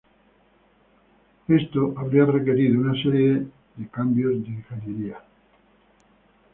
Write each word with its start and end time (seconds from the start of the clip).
Esto 1.47 1.93
habría 1.95 2.25
requerido 2.25 2.81
una 2.81 2.93
serie 3.03 3.27
de 3.27 3.35
serios 3.35 3.91
cambios 3.91 4.31
de 4.31 4.49
ingeniería. 4.49 5.19